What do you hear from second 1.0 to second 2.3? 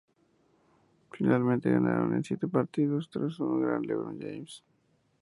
Finalmente, ganaron en